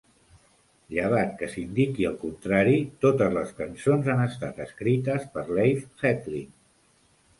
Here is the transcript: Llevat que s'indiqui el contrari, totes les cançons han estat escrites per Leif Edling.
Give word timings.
Llevat 0.93 1.35
que 1.41 1.49
s'indiqui 1.55 2.07
el 2.11 2.15
contrari, 2.23 2.79
totes 3.07 3.35
les 3.37 3.53
cançons 3.61 4.09
han 4.15 4.25
estat 4.27 4.65
escrites 4.69 5.29
per 5.37 5.45
Leif 5.61 6.07
Edling. 6.15 6.49